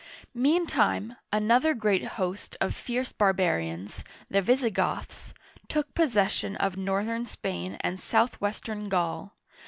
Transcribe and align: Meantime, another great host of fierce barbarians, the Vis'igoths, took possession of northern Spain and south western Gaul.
Meantime, 0.33 1.15
another 1.31 1.75
great 1.75 2.03
host 2.17 2.57
of 2.59 2.73
fierce 2.75 3.11
barbarians, 3.11 4.03
the 4.31 4.41
Vis'igoths, 4.41 5.31
took 5.67 5.93
possession 5.93 6.55
of 6.55 6.75
northern 6.75 7.27
Spain 7.27 7.77
and 7.81 7.99
south 7.99 8.41
western 8.41 8.89
Gaul. 8.89 9.35